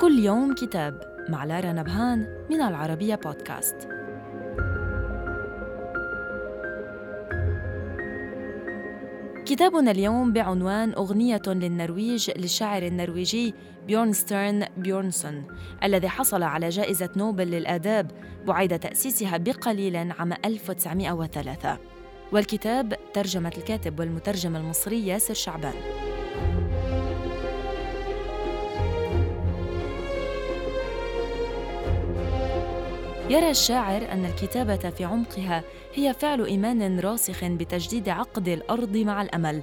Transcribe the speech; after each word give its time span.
كل 0.00 0.18
يوم 0.18 0.54
كتاب 0.54 1.26
مع 1.28 1.44
لارا 1.44 1.72
نبهان 1.72 2.46
من 2.50 2.60
العربية 2.60 3.14
بودكاست. 3.14 3.76
كتابنا 9.46 9.90
اليوم 9.90 10.32
بعنوان 10.32 10.92
أغنية 10.92 11.42
للنرويج 11.46 12.30
للشاعر 12.36 12.82
النرويجي 12.82 13.54
بيورنسترن 13.86 14.66
بيورنسون 14.76 15.44
الذي 15.84 16.08
حصل 16.08 16.42
على 16.42 16.68
جائزة 16.68 17.10
نوبل 17.16 17.50
للآداب 17.50 18.10
بعد 18.46 18.78
تأسيسها 18.78 19.36
بقليل 19.36 19.96
عام 19.96 20.32
1903 20.44 21.78
والكتاب 22.32 22.94
ترجمة 23.14 23.52
الكاتب 23.58 24.00
والمترجم 24.00 24.56
المصري 24.56 25.06
ياسر 25.06 25.34
شعبان. 25.34 25.99
يرى 33.30 33.50
الشاعر 33.50 34.12
أن 34.12 34.24
الكتابة 34.24 34.76
في 34.76 35.04
عمقها 35.04 35.62
هي 35.94 36.14
فعل 36.14 36.44
إيمان 36.44 37.00
راسخ 37.00 37.44
بتجديد 37.44 38.08
عقد 38.08 38.48
الأرض 38.48 38.96
مع 38.96 39.22
الأمل 39.22 39.62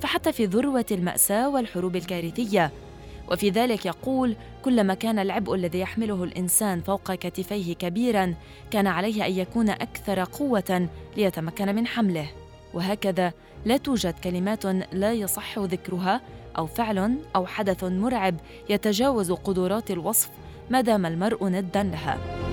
فحتى 0.00 0.32
في 0.32 0.44
ذروة 0.44 0.84
المأساة 0.90 1.48
والحروب 1.48 1.96
الكارثية. 1.96 2.70
وفي 3.30 3.50
ذلك 3.50 3.86
يقول 3.86 4.36
كلما 4.64 4.94
كان 4.94 5.18
العبء 5.18 5.54
الذي 5.54 5.80
يحمله 5.80 6.24
الإنسان 6.24 6.80
فوق 6.80 7.12
كتفيه 7.12 7.74
كبيرا 7.74 8.34
كان 8.70 8.86
عليه 8.86 9.26
أن 9.26 9.32
يكون 9.32 9.70
أكثر 9.70 10.24
قوة 10.24 10.88
ليتمكن 11.16 11.74
من 11.74 11.86
حمله 11.86 12.30
وهكذا 12.74 13.32
لا 13.64 13.76
توجد 13.76 14.14
كلمات 14.24 14.64
لا 14.92 15.12
يصح 15.12 15.58
ذكرها 15.58 16.20
أو 16.58 16.66
فعل 16.66 17.18
أو 17.36 17.46
حدث 17.46 17.84
مرعب 17.84 18.34
يتجاوز 18.70 19.32
قدرات 19.32 19.90
الوصف 19.90 20.30
ما 20.70 20.80
دام 20.80 21.06
المرء 21.06 21.44
ندا 21.44 21.82
لها. 21.82 22.47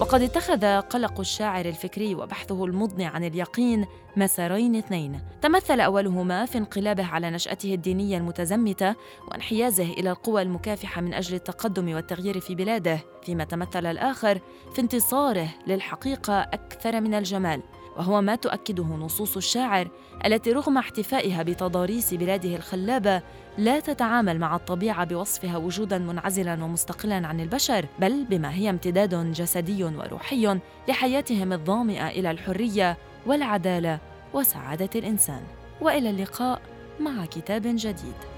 وقد 0.00 0.22
اتخذ 0.22 0.80
قلق 0.80 1.20
الشاعر 1.20 1.64
الفكري 1.64 2.14
وبحثه 2.14 2.64
المضني 2.64 3.06
عن 3.06 3.24
اليقين 3.24 3.86
مسارين 4.16 4.76
اثنين. 4.76 5.20
تمثل 5.42 5.80
أولهما 5.80 6.46
في 6.46 6.58
انقلابه 6.58 7.06
على 7.06 7.30
نشأته 7.30 7.74
الدينية 7.74 8.18
المتزمتة 8.18 8.94
وانحيازه 9.28 9.84
إلى 9.84 10.10
القوى 10.10 10.42
المكافحة 10.42 11.00
من 11.00 11.14
أجل 11.14 11.34
التقدم 11.34 11.94
والتغيير 11.94 12.40
في 12.40 12.54
بلاده 12.54 13.00
فيما 13.22 13.44
تمثل 13.44 13.86
الآخر 13.86 14.40
في 14.74 14.80
انتصاره 14.80 15.48
للحقيقة 15.66 16.40
أكثر 16.40 17.00
من 17.00 17.14
الجمال. 17.14 17.62
وهو 17.98 18.20
ما 18.22 18.34
تؤكده 18.34 18.84
نصوص 18.84 19.36
الشاعر 19.36 19.88
التي 20.26 20.52
رغم 20.52 20.78
احتفائها 20.78 21.42
بتضاريس 21.42 22.14
بلاده 22.14 22.56
الخلابة 22.56 23.22
لا 23.58 23.80
تتعامل 23.80 24.38
مع 24.38 24.56
الطبيعة 24.56 25.04
بوصفها 25.04 25.56
وجودا 25.56 25.98
منعزلا 25.98 26.64
ومستقلا 26.64 27.26
عن 27.26 27.40
البشر 27.40 27.86
بل 27.98 28.24
بما 28.24 28.54
هي 28.54 28.70
امتداد 28.70 29.32
جسدي 29.32 29.84
وروحي 29.84 30.58
لحياتهم 30.88 31.52
الظامئه 31.52 32.08
إلى 32.08 32.30
الحرية 32.30 32.96
والعدالة 33.26 33.98
وسعادة 34.34 34.90
الإنسان. 34.94 35.42
وإلى 35.80 36.10
اللقاء 36.10 36.60
مع 37.00 37.24
كتاب 37.24 37.62
جديد. 37.64 38.35